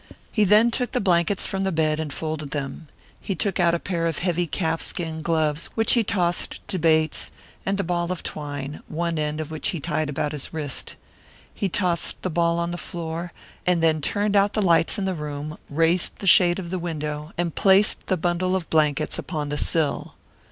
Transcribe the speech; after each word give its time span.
He 0.31 0.45
then 0.45 0.71
took 0.71 0.93
the 0.93 0.99
blankets 0.99 1.45
from 1.45 1.63
the 1.63 1.71
bed 1.71 1.99
and 1.99 2.11
folded 2.11 2.49
them. 2.49 2.87
He 3.19 3.35
took 3.35 3.59
out 3.59 3.75
a 3.75 3.79
pair 3.79 4.07
of 4.07 4.17
heavy 4.17 4.47
calfskin 4.47 5.21
gloves, 5.21 5.67
which 5.75 5.93
he 5.93 6.03
tossed 6.03 6.59
to 6.69 6.79
Bates, 6.79 7.29
and 7.67 7.79
a 7.79 7.83
ball 7.83 8.11
of 8.11 8.23
twine, 8.23 8.81
one 8.87 9.19
end 9.19 9.39
of 9.39 9.51
which 9.51 9.67
he 9.67 9.79
tied 9.79 10.09
about 10.09 10.31
his 10.31 10.51
wrist. 10.51 10.95
He 11.53 11.69
tossed 11.69 12.19
the 12.23 12.31
ball 12.31 12.57
on 12.57 12.71
the 12.71 12.79
floor, 12.79 13.31
and 13.63 13.83
then 13.83 14.01
turned 14.01 14.35
out 14.35 14.53
the 14.53 14.61
lights 14.63 14.97
in 14.97 15.05
the 15.05 15.13
room, 15.13 15.59
raised 15.69 16.17
the 16.17 16.25
shade 16.25 16.57
of 16.57 16.71
the 16.71 16.79
window, 16.79 17.31
and 17.37 17.53
placed 17.53 18.07
the 18.07 18.17
bundle 18.17 18.55
of 18.55 18.71
blankets 18.71 19.19
upon 19.19 19.49
the 19.49 19.57
sill. 19.59 20.15